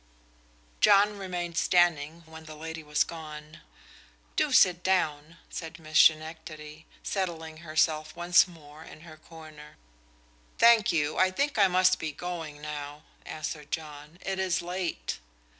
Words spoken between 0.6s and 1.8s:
John remained